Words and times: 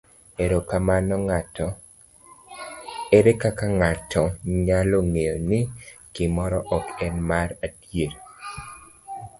Ere 3.17 3.31
kaka 3.41 3.65
ng'ato 3.79 4.23
nyalo 4.65 4.97
ng'eyo 5.11 5.35
ni 5.49 5.59
gimoro 6.13 6.59
ok 6.77 6.85
en 7.05 7.15
mar 7.29 7.49
adier? 7.65 8.13